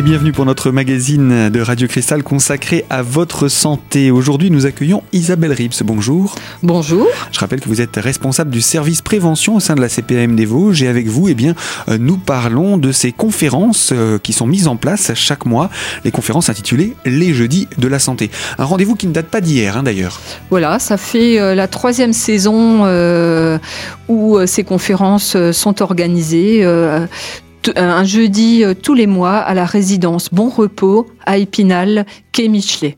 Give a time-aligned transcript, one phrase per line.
[0.00, 4.10] Et bienvenue pour notre magazine de Radio Cristal consacré à votre santé.
[4.10, 5.82] Aujourd'hui, nous accueillons Isabelle Rips.
[5.82, 6.36] Bonjour.
[6.62, 7.06] Bonjour.
[7.32, 10.46] Je rappelle que vous êtes responsable du service prévention au sein de la CPAM des
[10.46, 11.54] Vosges et avec vous, eh bien,
[11.90, 15.68] euh, nous parlons de ces conférences euh, qui sont mises en place chaque mois,
[16.02, 18.30] les conférences intitulées Les Jeudis de la Santé.
[18.56, 20.18] Un rendez-vous qui ne date pas d'hier, hein, d'ailleurs.
[20.48, 22.86] Voilà, ça fait euh, la troisième saison
[24.08, 26.64] où ces conférences sont organisées
[27.76, 32.96] un jeudi euh, tous les mois à la résidence Bon Repos à Épinal, quai Michelet.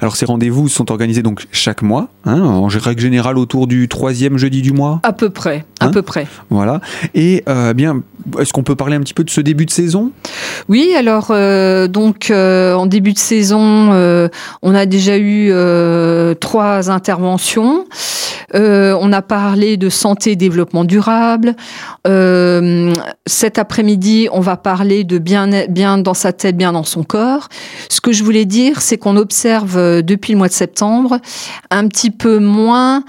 [0.00, 4.36] Alors ces rendez-vous sont organisés donc chaque mois, hein, en règle générale autour du troisième
[4.36, 6.26] jeudi du mois À peu près, à hein peu près.
[6.50, 6.80] Voilà.
[7.14, 8.02] Et euh, bien,
[8.40, 10.10] est-ce qu'on peut parler un petit peu de ce début de saison?
[10.68, 13.92] Oui, alors euh, donc en début de saison,
[14.62, 15.52] on a déjà eu
[16.40, 17.84] trois interventions.
[18.54, 21.54] Euh, on a parlé de santé et développement durable.
[22.06, 22.92] Euh,
[23.26, 27.48] cet après-midi, on va parler de bien, bien dans sa tête, bien dans son corps.
[27.90, 31.18] Ce que je voulais dire, c'est qu'on observe euh, depuis le mois de septembre
[31.70, 33.04] un petit peu moins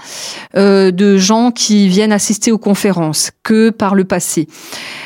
[0.54, 4.46] de gens qui viennent assister aux conférences que par le passé.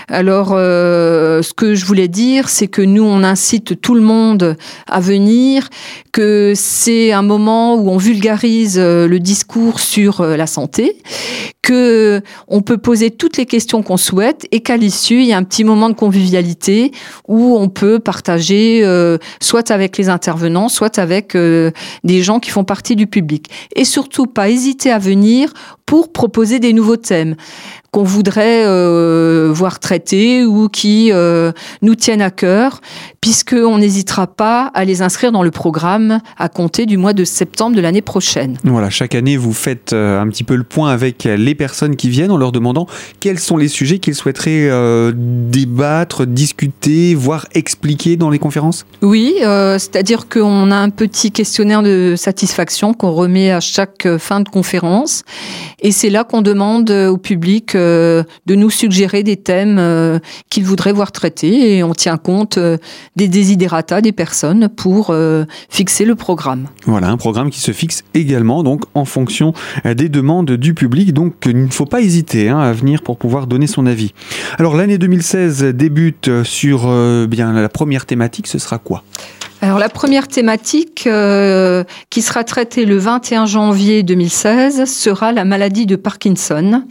[0.08, 4.56] Alors, ce que je voulais dire, c'est que nous, on incite tout le monde
[4.88, 5.68] à venir,
[6.12, 10.96] que c'est un moment où on vulgarise le discours sur euh, la santé,
[11.64, 15.38] que on peut poser toutes les questions qu'on souhaite et qu'à l'issue, il y a
[15.38, 16.92] un petit moment de convivialité
[17.26, 21.70] où on peut partager euh, soit avec les intervenants, soit avec euh,
[22.04, 23.50] des gens qui font partie du public.
[23.74, 25.54] Et surtout, pas hésiter à venir
[25.86, 27.34] pour proposer des nouveaux thèmes
[27.94, 32.80] qu'on voudrait euh, voir traités ou qui euh, nous tiennent à cœur,
[33.20, 37.76] puisqu'on n'hésitera pas à les inscrire dans le programme à compter du mois de septembre
[37.76, 38.58] de l'année prochaine.
[38.64, 42.10] Voilà, chaque année, vous faites euh, un petit peu le point avec les personnes qui
[42.10, 42.86] viennent en leur demandant
[43.20, 44.70] quels sont les sujets qu'ils souhaiteraient
[45.14, 48.86] débattre, discuter, voire expliquer dans les conférences?
[49.02, 54.48] Oui, c'est-à-dire qu'on a un petit questionnaire de satisfaction qu'on remet à chaque fin de
[54.48, 55.22] conférence
[55.80, 60.18] et c'est là qu'on demande au public euh, de nous suggérer des thèmes euh,
[60.50, 62.78] qu'il voudrait voir traités et on tient compte euh,
[63.16, 65.14] des desiderata des personnes pour
[65.68, 66.66] fixer le programme.
[66.86, 69.52] Voilà, un programme qui se fixe également donc en fonction
[69.84, 71.12] des demandes du public.
[71.12, 74.12] Donc il ne faut pas hésiter hein, à venir pour pouvoir donner son avis.
[74.58, 76.88] Alors l'année 2016 débute sur
[77.26, 79.02] bien la première thématique, ce sera quoi?
[79.64, 85.86] Alors la première thématique euh, qui sera traitée le 21 janvier 2016 sera la maladie
[85.86, 86.82] de Parkinson.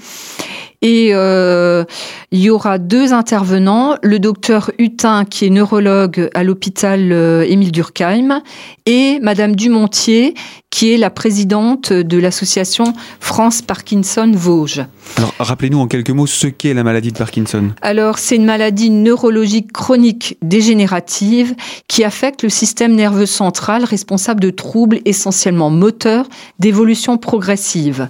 [0.84, 1.86] Et euh,
[2.32, 7.72] il y aura deux intervenants, le docteur Hutin, qui est neurologue à l'hôpital euh, Émile
[7.72, 8.44] Durkheim,
[8.86, 10.34] et Madame Dumontier,
[10.70, 14.84] qui est la présidente de l'association France Parkinson Vosges.
[15.18, 17.70] Alors, rappelez-nous en quelques mots ce qu'est la maladie de Parkinson.
[17.82, 21.56] Alors, c'est une maladie neurologique chronique dégénérative
[21.88, 26.28] qui affecte le système nerveux central responsable de troubles essentiellement moteurs
[26.60, 28.10] d'évolution progressive.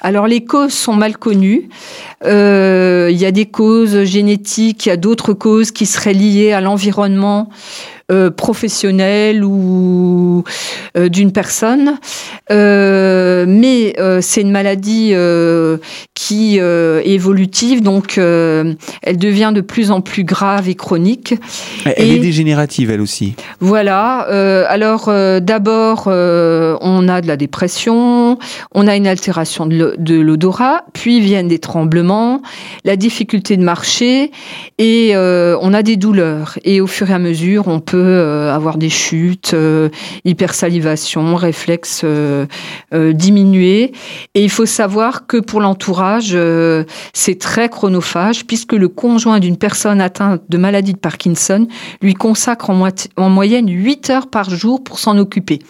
[0.00, 1.68] Alors les causes sont mal connues.
[2.24, 6.52] Euh, il y a des causes génétiques, il y a d'autres causes qui seraient liées
[6.52, 7.48] à l'environnement
[8.10, 10.42] euh, professionnelle ou
[10.96, 11.98] euh, d'une personne.
[12.50, 15.12] Euh, mais c'est une maladie
[16.14, 21.34] qui est évolutive, donc elle devient de plus en plus grave et chronique.
[21.84, 23.34] Elle est dégénérative, elle aussi.
[23.60, 24.20] Voilà.
[24.68, 25.10] alors
[25.42, 28.38] d'abord, on a de la dépression,
[28.74, 32.40] on a une altération de l'odorat, puis viennent des tremblements,
[32.84, 34.30] la difficulté de marcher
[34.78, 36.58] et on a des douleurs.
[36.64, 39.88] Et au fur et à mesure, on peut euh, avoir des chutes, euh,
[40.24, 42.46] hypersalivation, réflexes euh,
[43.12, 43.92] diminués.
[44.34, 46.36] Et il faut savoir que pour l'entourage,
[47.12, 51.66] c'est très chronophage puisque le conjoint d'une personne atteinte de maladie de Parkinson
[52.02, 55.60] lui consacre en, en moyenne 8 heures par jour pour s'en occuper.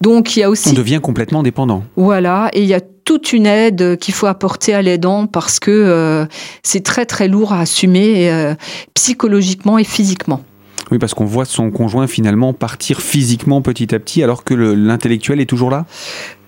[0.00, 0.70] Donc il y a aussi...
[0.70, 1.84] On devient complètement dépendant.
[1.96, 6.26] Voilà, et il y a toute une aide qu'il faut apporter à l'aidant parce que
[6.62, 8.54] c'est très très lourd à assumer
[8.94, 10.42] psychologiquement et physiquement.
[10.92, 15.40] Oui, parce qu'on voit son conjoint finalement partir physiquement petit à petit alors que l'intellectuel
[15.40, 15.86] est toujours là?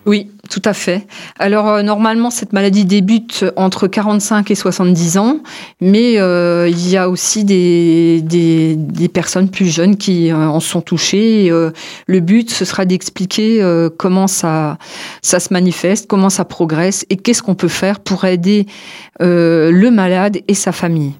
[0.04, 1.06] Oui, tout à fait.
[1.38, 5.38] Alors euh, normalement, cette maladie débute entre 45 et 70 ans,
[5.80, 10.82] mais euh, il y a aussi des, des, personnes plus jeunes qui euh, en sont
[10.82, 11.48] touchées.
[11.48, 14.76] le but, ce sera d'expliquer comment ça,
[15.22, 18.66] ça se manifeste, comment ça progresse et qu'est-ce qu'on peut faire pour aider
[19.20, 21.14] le malade et sa famille.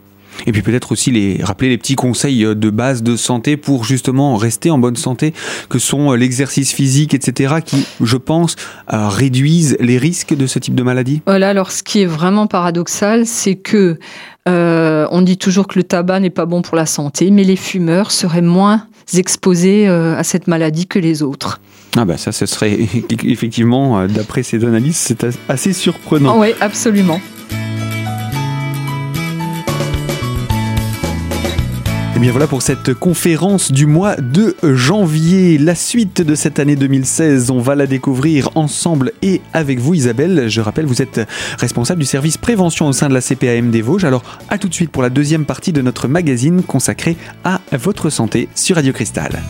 [0.47, 4.37] Et puis peut-être aussi les rappeler les petits conseils de base de santé pour justement
[4.37, 5.33] rester en bonne santé,
[5.69, 8.57] que sont l'exercice physique, etc., qui, je pense,
[8.89, 11.23] réduisent les risques de ce type de maladie.
[11.27, 11.49] Voilà.
[11.51, 13.99] Alors, ce qui est vraiment paradoxal, c'est que
[14.47, 18.11] on dit toujours que le tabac n'est pas bon pour la santé, mais les fumeurs
[18.11, 21.61] seraient moins exposés à cette maladie que les autres.
[21.97, 22.77] Ah bah ça, ce serait
[23.25, 26.39] effectivement, euh, d'après ces analyses, c'est assez surprenant.
[26.39, 27.21] Oui, absolument.
[32.25, 35.59] Bien voilà pour cette conférence du mois de janvier.
[35.59, 40.49] La suite de cette année 2016, on va la découvrir ensemble et avec vous Isabelle.
[40.49, 41.21] Je rappelle, vous êtes
[41.59, 44.07] responsable du service prévention au sein de la CPAM des Vosges.
[44.07, 48.09] Alors à tout de suite pour la deuxième partie de notre magazine consacré à votre
[48.09, 49.43] santé sur Radio Cristal.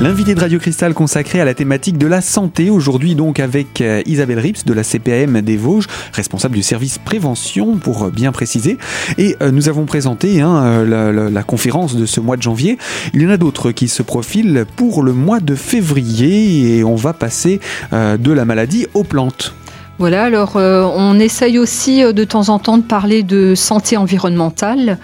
[0.00, 4.00] L'invité de Radio Cristal consacré à la thématique de la santé, aujourd'hui donc avec euh,
[4.06, 8.78] Isabelle Rips de la CPAM des Vosges, responsable du service prévention pour euh, bien préciser.
[9.18, 12.78] Et euh, nous avons présenté hein, la, conférence de ce mois de janvier.
[13.12, 16.94] Il y en a d'autres qui se profilent pour le mois de février et on
[16.94, 17.60] va passer
[17.92, 19.54] de la maladie aux plantes.
[19.98, 24.98] Voilà, alors on essaye aussi de temps en temps de parler de santé environnementale.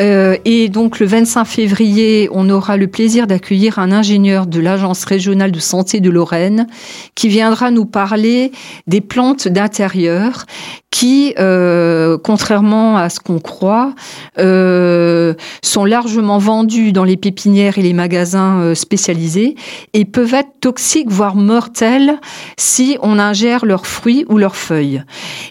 [0.00, 5.04] Euh, et donc le 25 février, on aura le plaisir d'accueillir un ingénieur de l'Agence
[5.04, 6.66] régionale de santé de Lorraine
[7.14, 8.52] qui viendra nous parler
[8.86, 10.46] des plantes d'intérieur
[10.94, 13.94] qui, euh, contrairement à ce qu'on croit,
[14.38, 19.56] euh, sont largement vendues dans les pépinières et les magasins euh, spécialisés
[19.92, 22.20] et peuvent être toxiques, voire mortelles,
[22.56, 25.02] si on ingère leurs fruits ou leurs feuilles.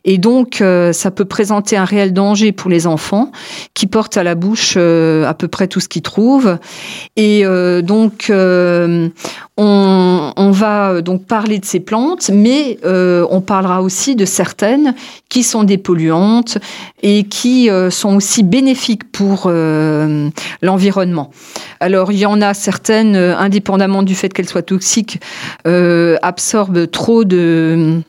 [0.05, 3.29] Et donc, euh, ça peut présenter un réel danger pour les enfants
[3.73, 6.57] qui portent à la bouche euh, à peu près tout ce qu'ils trouvent.
[7.15, 7.43] Et
[7.83, 9.11] donc, on,
[9.57, 14.95] on, va donc parler de ces plantes, mais on parlera aussi de certaines
[15.29, 16.57] qui sont des polluantes
[17.01, 20.29] et qui euh, sont aussi bénéfiques pour euh,
[20.61, 21.31] l'environnement.
[21.79, 25.19] Alors il y en a certaines, euh, indépendamment du fait qu'elles soient toxiques,
[25.65, 28.01] absorbent trop de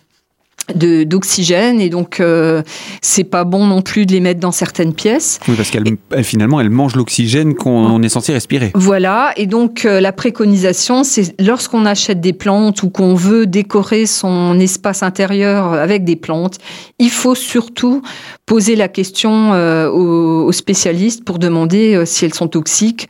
[0.74, 2.62] d'oxygène et donc euh,
[3.02, 5.38] c'est pas bon non plus de les mettre dans certaines pièces.
[5.48, 5.84] Oui, parce qu'elle
[6.22, 8.72] finalement elle mange l'oxygène qu'on est censé respirer.
[8.74, 14.06] Voilà, et donc euh, la préconisation c'est lorsqu'on achète des plantes ou qu'on veut décorer
[14.06, 16.58] son espace intérieur avec des plantes,
[16.98, 18.02] il faut surtout
[18.46, 23.08] poser la question euh, aux, spécialistes pour demander euh, si elles sont toxiques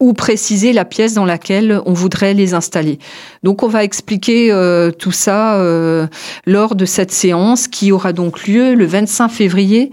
[0.00, 2.98] ou préciser la pièce dans laquelle on voudrait les installer.
[3.42, 5.60] Donc on va expliquer euh, tout ça
[6.46, 9.90] lors de cette séance qui aura donc lieu le 25 février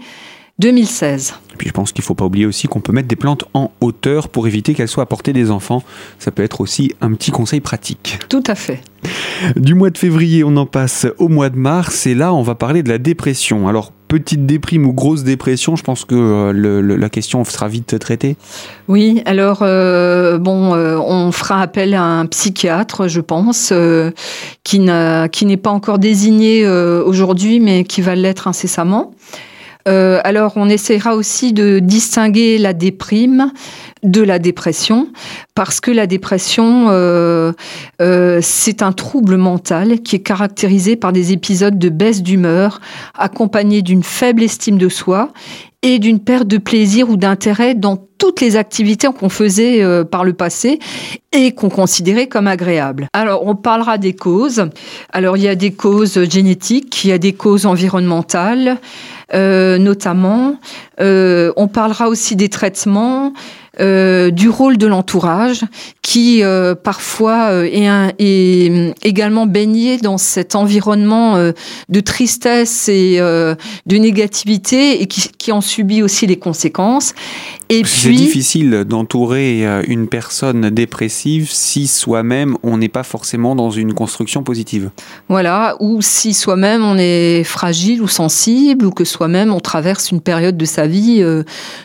[0.58, 1.34] 2016.
[1.52, 3.44] Et puis je pense qu'il ne faut pas oublier aussi qu'on peut mettre des plantes
[3.54, 5.82] en hauteur pour éviter qu'elles soient à portée des enfants.
[6.18, 8.18] Ça peut être aussi un petit conseil pratique.
[8.28, 8.80] Tout à fait.
[9.56, 12.54] Du mois de février, on en passe au mois de mars et là, on va
[12.54, 13.68] parler de la dépression.
[13.68, 18.36] Alors, petite déprime ou grosse dépression, je pense que euh, la question sera vite traitée.
[18.88, 23.72] Oui, alors euh, bon, euh, on fera appel à un psychiatre, je pense,
[24.62, 29.12] qui n'est pas encore désigné aujourd'hui, mais qui va l'être incessamment.
[29.86, 33.52] Euh, alors, on essaiera aussi de distinguer la déprime
[34.02, 35.08] de la dépression,
[35.54, 37.52] parce que la dépression, euh,
[38.02, 42.80] euh, c'est un trouble mental qui est caractérisé par des épisodes de baisse d'humeur,
[43.14, 45.32] accompagnés d'une faible estime de soi
[45.82, 50.32] et d'une perte de plaisir ou d'intérêt dans toutes les activités qu'on faisait par le
[50.32, 50.78] passé
[51.32, 53.06] et qu'on considérait comme agréables.
[53.12, 54.64] Alors, on parlera des causes.
[55.12, 60.56] Alors, il y a des causes génétiques, il y a des causes environnementales, euh, notamment.
[61.00, 63.32] Euh, on parlera aussi des traitements.
[63.80, 65.62] Euh, du rôle de l'entourage
[66.00, 66.44] qui
[66.84, 67.88] parfois est,
[68.20, 71.36] est, également baigné dans cet environnement
[71.88, 77.14] de tristesse et de négativité et qui, qui, en subit aussi les conséquences.
[77.68, 83.70] Et puis c'est difficile d'entourer une personne dépressive si soi-même on n'est pas forcément dans
[83.70, 84.90] une construction positive.
[85.28, 90.20] Voilà, ou si soi-même on est fragile ou sensible ou que soi-même on traverse une
[90.20, 91.42] période de sa vie euh,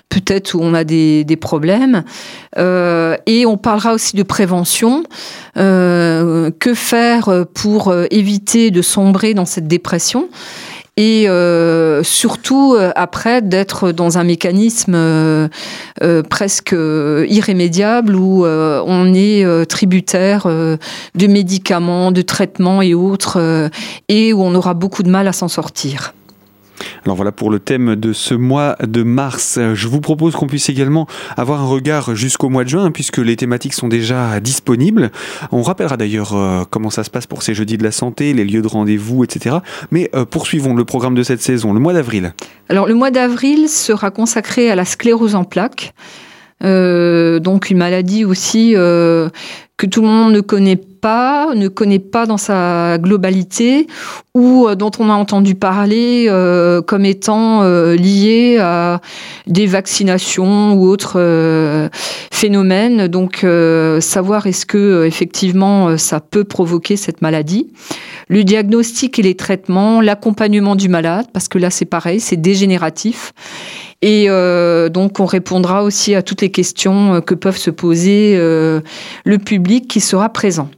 [0.09, 2.03] peut-être où on a des, problèmes.
[2.57, 5.03] Euh, et on parlera aussi de prévention.
[5.57, 10.29] Euh, que faire pour éviter de sombrer dans cette dépression?
[11.01, 11.27] Et
[12.03, 15.49] surtout après d'être dans un mécanisme
[16.29, 16.75] presque
[17.27, 23.69] irrémédiable où on est tributaire de médicaments, de traitements et autres,
[24.09, 26.13] et où on aura beaucoup de mal à s'en sortir.
[27.05, 29.59] Alors voilà pour le thème de ce mois de mars.
[29.73, 31.07] Je vous propose qu'on puisse également
[31.37, 35.11] avoir un regard jusqu'au mois de juin, puisque les thématiques sont déjà disponibles.
[35.51, 38.45] On rappellera d'ailleurs euh, comment ça se passe pour ces jeudis de la santé, les
[38.45, 39.57] lieux de rendez-vous, etc.
[39.91, 42.33] Mais euh, poursuivons le programme de cette saison, le mois d'avril.
[42.69, 45.93] Alors le mois d'avril sera consacré à la sclérose en plaques.
[46.61, 48.75] Euh, donc une maladie aussi
[49.79, 53.87] que tout le monde ne connaît pas, ne connaît pas dans sa globalité,
[54.35, 58.99] ou euh, dont on a entendu parler euh, comme étant euh, lié à
[59.47, 61.89] des vaccinations ou autres
[62.29, 63.07] phénomènes.
[63.07, 63.45] Donc,
[64.01, 67.67] savoir est-ce que effectivement ça peut provoquer cette maladie.
[68.27, 73.33] Le diagnostic et les traitements, l'accompagnement du malade, parce que là c'est pareil, c'est dégénératif.
[74.01, 79.87] Et donc on répondra aussi à toutes les questions que peuvent se poser le public
[79.89, 80.69] qui sera présent.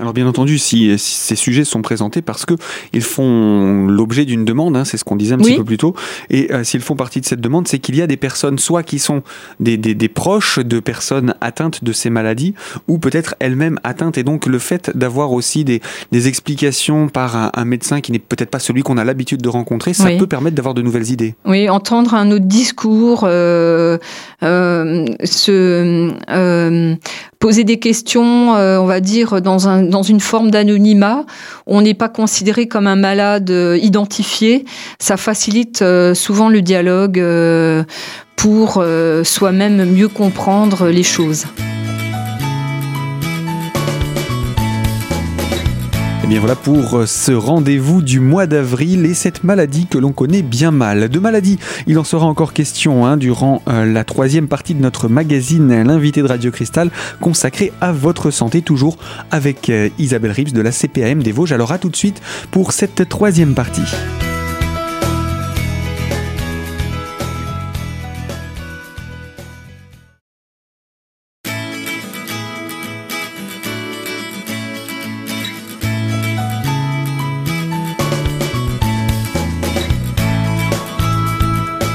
[0.00, 2.54] Alors bien entendu, si, ces sujets sont présentés parce que
[2.94, 5.94] ils font l'objet d'une demande, hein, c'est ce qu'on disait un petit peu plus tôt,
[6.30, 8.82] et euh, s'ils font partie de cette demande, c'est qu'il y a des personnes soit
[8.82, 9.22] qui sont
[9.60, 12.54] des, des, proches de personnes atteintes de ces maladies,
[12.88, 17.64] ou peut-être elles-mêmes atteintes, et donc le fait d'avoir aussi des, des, explications par un,
[17.66, 20.74] médecin qui n'est peut-être pas celui qu'on a l'habitude de rencontrer, ça peut permettre d'avoir
[20.74, 21.34] de nouvelles idées.
[21.44, 23.98] Oui, entendre un autre discours, euh,
[24.42, 26.96] euh, se, euh,
[27.40, 31.24] poser des questions, euh, on va dire, dans, un, dans une forme d'anonymat.
[31.66, 34.66] On n'est pas considéré comme un malade euh, identifié.
[35.00, 37.20] Ça facilite euh, souvent le dialogue
[38.36, 38.84] pour
[39.24, 41.46] soi-même mieux comprendre les choses.
[46.30, 50.42] Bien voilà pour euh, ce rendez-vous du mois d'avril et cette maladie que l'on connaît
[50.42, 51.08] bien mal.
[51.08, 51.58] De maladie,
[51.88, 56.22] il en sera encore question hein, durant euh, la troisième partie de notre magazine L'invité
[56.22, 58.96] de Radio Cristal consacré à votre santé, toujours
[59.32, 61.50] avec euh, Isabelle Rips de la CPAM des Vosges.
[61.50, 62.22] Alors à tout de suite
[62.52, 63.82] pour cette troisième partie.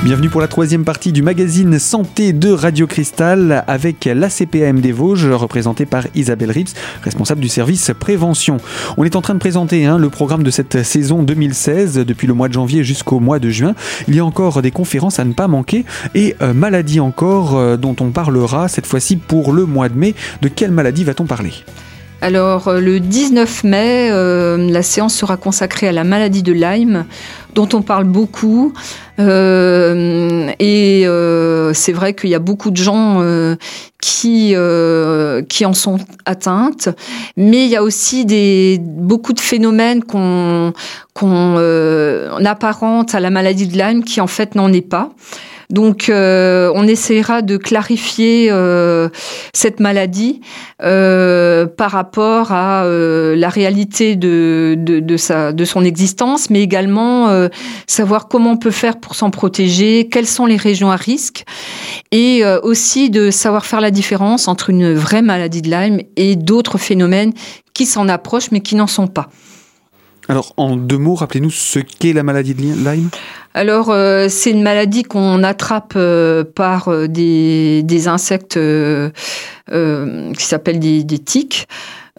[0.06, 4.92] Bienvenue pour la troisième partie du magazine Santé de Radio Cristal avec la CPAM des
[4.92, 8.58] Vosges, représentée par Isabelle Rips, responsable du service prévention.
[8.98, 12.36] On est en train de présenter hein, le programme de cette saison 2016, depuis le
[12.36, 13.74] mois de janvier jusqu'au mois de juin.
[14.08, 17.76] Il y a encore des conférences à ne pas manquer et euh, maladie encore euh,
[17.76, 20.14] dont on parlera cette fois-ci pour le mois de mai.
[20.44, 21.52] De quelle maladie va-t-on parler?
[22.26, 27.06] Alors euh, le 19 mai, euh, la séance sera consacrée à la maladie de Lyme,
[27.54, 28.74] dont on parle beaucoup.
[29.20, 31.06] Euh, et
[31.76, 33.24] c'est vrai qu'il y a beaucoup de gens
[34.02, 36.90] qui, en sont atteintes,
[37.38, 40.74] mais il y a aussi des, beaucoup de phénomènes qu'on
[41.14, 41.56] qu'on
[42.44, 45.12] apparente à la maladie de Lyme qui en fait n'en est pas.
[45.70, 49.10] Donc, euh, on essaiera de clarifier euh,
[49.54, 50.42] cette maladie
[50.84, 57.48] euh, par rapport à la réalité de, de, sa, de son existence, mais également
[57.88, 61.46] savoir comment on peut faire pour s'en protéger, quelles sont les régions à risque,
[62.12, 66.78] et aussi de savoir faire la différence entre une vraie maladie de Lyme et d'autres
[66.78, 67.34] phénomènes
[67.74, 69.30] qui s'en approchent mais qui n'en sont pas.
[70.28, 73.10] Alors, en deux mots, rappelez-nous ce qu'est la maladie de Lyme.
[73.54, 81.04] Alors, euh, c'est une maladie qu'on attrape euh, par euh, des, insectes qui s'appellent des,
[81.04, 81.68] des, tiques.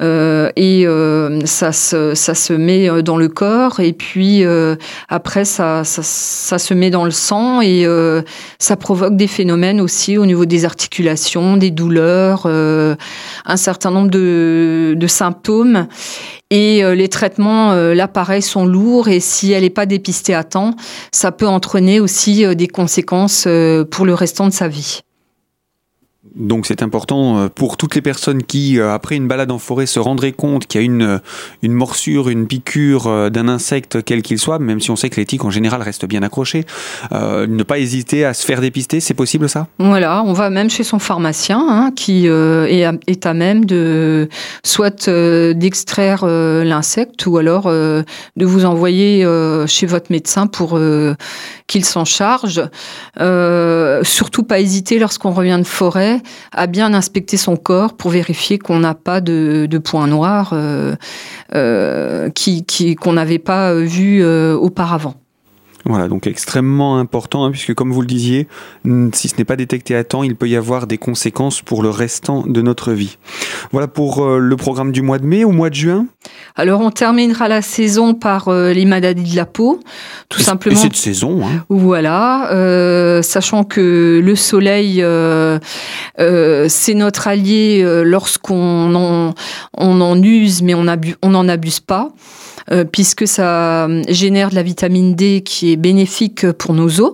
[0.00, 0.86] Et
[1.44, 4.44] ça, se, ça se met dans le corps et puis
[5.08, 7.86] après ça, ça, se met dans le sang et
[8.58, 14.94] ça provoque des phénomènes aussi au niveau des articulations, des douleurs, un certain nombre de,
[14.96, 15.86] de symptômes.
[16.50, 19.08] Et euh, les traitements, euh, là, pareil, sont lourds.
[19.08, 20.74] Et si elle n'est pas dépistée à temps,
[21.12, 23.48] ça peut entraîner aussi euh, des conséquences
[23.90, 25.00] pour le restant de sa vie.
[26.36, 29.86] Donc c'est important euh, pour toutes les personnes qui, euh, après une balade en forêt,
[29.86, 31.18] se rendraient compte qu'il y a une, euh,
[31.62, 35.24] une morsure, une piqûre d'un insecte quel qu'il soit, même si on sait que les
[35.24, 36.64] tiques en général restent bien accrochés,
[37.12, 39.68] ne pas hésiter à se faire dépister, c'est possible ça?
[39.78, 42.84] Voilà, on va même chez son pharmacien hein, qui est,
[43.24, 44.28] à, même de
[44.64, 48.04] soit d'extraire l'insecte ou alors de
[48.44, 49.26] vous envoyer
[49.66, 50.78] chez votre médecin pour
[51.66, 52.62] qu'il s'en charge.
[54.02, 56.20] surtout pas hésiter lorsqu'on revient de forêt
[56.52, 60.94] à bien inspecter son corps pour vérifier qu'on n'a pas de, points noirs euh,
[61.54, 62.30] euh,
[63.00, 65.14] qu'on n'avait pas vu euh, auparavant.
[65.88, 68.48] Voilà, donc extrêmement important, hein, puisque comme vous le disiez,
[69.12, 71.90] si ce n'est pas détecté à temps, il peut y avoir des conséquences pour le
[71.90, 73.18] restant de notre vie.
[73.72, 75.44] Voilà pour le programme du mois de mai.
[75.44, 76.06] Au mois de juin
[76.56, 79.80] Alors on terminera la saison par euh, les maladies de la peau,
[80.28, 80.76] tout Et simplement.
[80.76, 81.40] c'est de saison.
[81.44, 81.64] Hein.
[81.68, 85.58] Voilà, euh, sachant que le soleil, euh,
[86.18, 89.34] euh, c'est notre allié euh, lorsqu'on en,
[89.76, 92.08] on en use, mais on n'en on abuse pas,
[92.72, 97.12] euh, puisque ça euh, génère de la vitamine D qui est bénéfique pour nos os.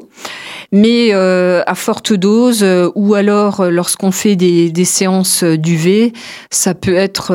[0.73, 6.13] Mais euh, à forte dose, euh, ou alors euh, lorsqu'on fait des, séances d'UV,
[6.51, 7.33] ça peut être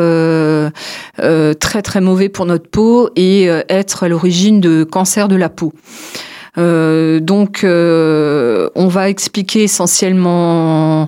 [1.60, 5.74] très très mauvais pour notre peau et être à l'origine de cancer de la peau.
[6.58, 11.08] Euh, donc, euh, on va expliquer essentiellement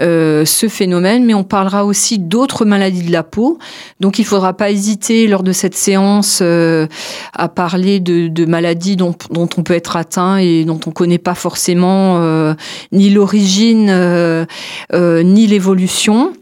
[0.00, 3.58] euh, ce phénomène, mais on parlera aussi d'autres maladies de la peau.
[4.00, 9.46] Donc, il faudra pas hésiter lors de cette séance à parler de, maladies dont, on
[9.46, 12.20] peut être atteint et dont on connaît pas forcément
[12.92, 14.46] ni l'origine
[14.92, 16.32] ni l'évolution.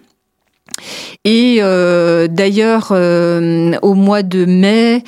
[1.29, 5.03] Et euh, d'ailleurs, euh, au mois de mai,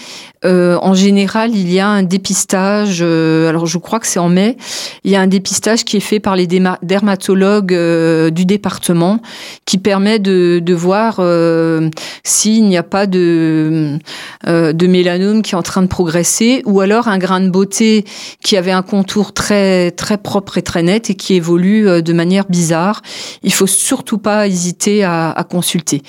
[0.45, 2.99] euh, en général, il y a un dépistage.
[3.03, 4.57] euh, alors, je crois que c'est en mai.
[5.05, 6.49] Il y a un dépistage qui est fait par les
[6.83, 9.21] dermatologues euh, du département,
[9.65, 11.89] qui permet de, de voir euh,
[12.25, 13.99] s'il n'y a pas de,
[14.45, 18.05] de mélanome qui est en train de progresser, ou alors un grain de beauté
[18.43, 22.47] qui avait un contour très très propre et très net et qui évolue de manière
[22.49, 23.03] bizarre.
[23.45, 26.03] Il faut surtout pas hésiter à, à consulter.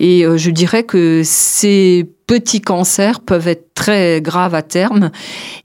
[0.00, 5.10] Et euh, je dirais que ces petits cancers peuvent être très graves à terme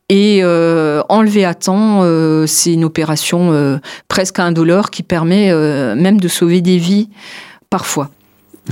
[0.10, 5.53] et euh, enlever à temps, euh, c'est une opération presque indolore qui permet
[5.95, 7.10] même de sauver des vies
[7.69, 8.12] parfois.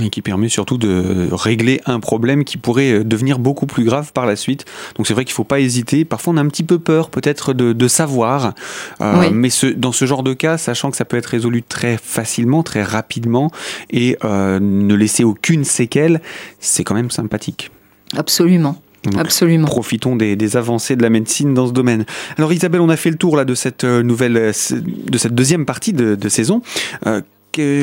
[0.00, 4.12] Et qui permet surtout de régler un problème qui pourrait euh, devenir beaucoup plus grave
[4.12, 4.64] par la suite.
[4.96, 6.04] Donc c'est vrai qu'il ne faut pas hésiter.
[6.04, 8.54] Parfois on a un petit peu peur peut-être de, de savoir.
[9.00, 9.26] Euh, Oui.
[9.32, 12.62] Mais ce, dans ce genre de cas, sachant que ça peut être résolu très facilement,
[12.62, 13.50] très rapidement,
[13.90, 16.20] et euh, ne laisser aucune séquelle,
[16.60, 17.70] c'est quand même sympathique.
[18.16, 18.80] Absolument.
[19.04, 19.66] Donc, Absolument.
[19.66, 22.04] Profitons des, des avancées de la médecine dans ce domaine.
[22.36, 25.92] Alors Isabelle, on a fait le tour là de cette nouvelle, de cette deuxième partie
[25.92, 26.60] de, de saison.
[27.06, 27.22] Euh,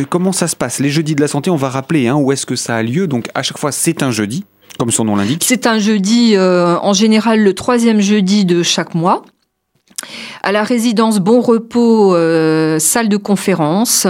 [0.09, 0.79] comment ça se passe?
[0.79, 3.07] Les jeudis de la santé, on va rappeler hein, où est-ce que ça a lieu.
[3.07, 4.45] Donc à chaque fois, c'est un jeudi,
[4.77, 5.43] comme son nom l'indique.
[5.45, 9.23] C'est un jeudi, euh, en général le troisième jeudi de chaque mois.
[10.43, 14.07] À la résidence Bon Repos, euh, salle de conférence.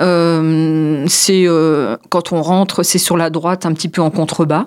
[0.00, 4.66] Euh, c'est euh, quand on rentre, c'est sur la droite, un petit peu en contrebas.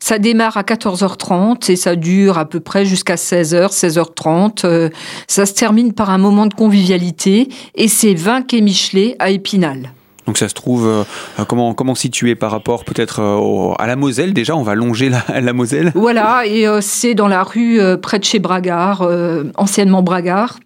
[0.00, 4.64] Ça démarre à 14h30 et ça dure à peu près jusqu'à 16h, 16h30.
[4.64, 4.90] Euh,
[5.26, 9.92] ça se termine par un moment de convivialité et c'est 20 quai Michelet à Épinal.
[10.28, 11.04] Donc ça se trouve euh,
[11.38, 14.34] euh, comment comment situé par rapport peut-être euh, à la Moselle?
[14.34, 14.54] Déjà.
[14.56, 15.90] On va longer la, Moselle.
[15.94, 19.08] Voilà, et c'est dans la rue près de chez Bragard,
[19.56, 20.58] anciennement Bragard.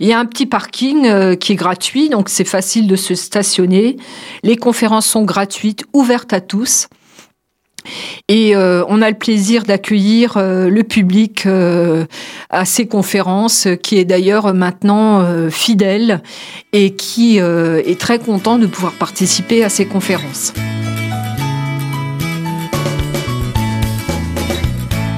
[0.00, 3.96] Il y a un petit parking qui est gratuit, donc c'est facile de se stationner.
[4.42, 6.88] Les conférences sont gratuites, ouvertes à tous.
[8.28, 12.04] Et euh, on a le plaisir d'accueillir euh, le public euh,
[12.50, 16.22] à ces conférences, qui est d'ailleurs maintenant fidèle
[16.72, 20.52] et qui est très content de pouvoir participer à ces conférences.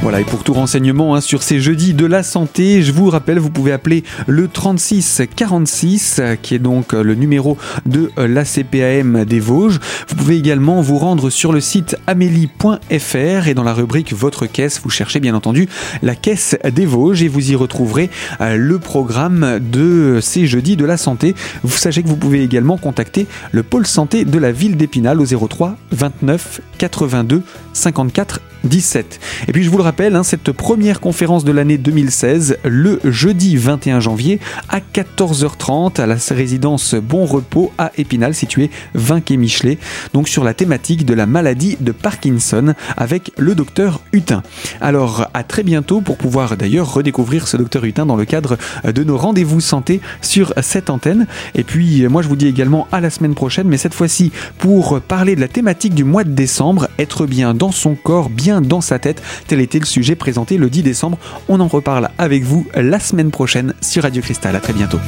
[0.04, 3.38] Voilà, et pour tout renseignement hein, sur ces jeudis de la santé, je vous rappelle,
[3.38, 8.28] vous pouvez appeler le 36 46, euh, qui est donc euh, le numéro de euh,
[8.28, 9.80] la CPAM des Vosges.
[10.06, 14.78] Vous pouvez également vous rendre sur le site amélie.fr et dans la rubrique Votre caisse,
[14.84, 15.70] vous cherchez bien entendu
[16.02, 18.10] la caisse des Vosges et vous y retrouverez
[18.42, 21.34] euh, le programme de ces jeudis de la santé.
[21.62, 25.24] Vous sachez que vous pouvez également contacter le pôle santé de la ville d'Épinal au
[25.24, 29.20] 03 29 82 54 17.
[29.48, 33.56] Et puis je vous le rappelle, hein, cette première conférence de l'année 2016, le jeudi
[33.56, 39.78] 21 janvier à 14h30 à la résidence Bon Repos à Épinal, située 20 quai Michelet,
[40.12, 44.42] donc sur la thématique de la maladie de Parkinson avec le docteur Hutin.
[44.80, 49.04] Alors à très bientôt pour pouvoir d'ailleurs redécouvrir ce docteur Hutin dans le cadre de
[49.04, 51.28] nos rendez-vous santé sur cette antenne.
[51.54, 55.00] Et puis moi je vous dis également à la semaine prochaine, mais cette fois-ci pour
[55.00, 58.80] parler de la thématique du mois de décembre, être bien dans son corps, bien dans
[58.80, 59.22] sa tête.
[59.46, 61.18] Tel était sujet présenté le 10 décembre.
[61.48, 64.56] On en reparle avec vous la semaine prochaine sur Radio Cristal.
[64.56, 64.98] À très bientôt.